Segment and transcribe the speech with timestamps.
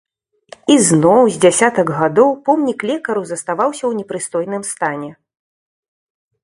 [0.75, 5.11] І зноў з дзясятак гадоў помнік лекару заставаўся ў непрыстойным стане.